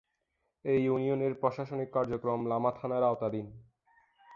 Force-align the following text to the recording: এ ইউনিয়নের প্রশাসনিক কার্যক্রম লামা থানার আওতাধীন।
এ 0.65 0.73
ইউনিয়নের 0.77 1.33
প্রশাসনিক 1.33 1.89
কার্যক্রম 1.93 2.39
লামা 2.47 2.71
থানার 2.71 3.03
আওতাধীন। 3.03 3.47